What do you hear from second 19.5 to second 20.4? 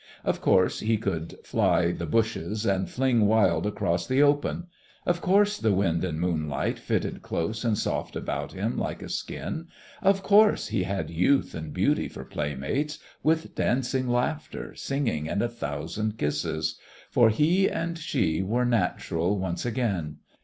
again.